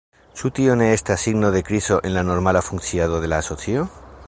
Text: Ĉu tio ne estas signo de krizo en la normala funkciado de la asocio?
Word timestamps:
Ĉu 0.39 0.49
tio 0.59 0.77
ne 0.81 0.87
estas 0.93 1.25
signo 1.27 1.51
de 1.57 1.61
krizo 1.67 2.01
en 2.09 2.15
la 2.17 2.25
normala 2.31 2.65
funkciado 2.71 3.23
de 3.27 3.33
la 3.35 3.43
asocio? 3.45 3.87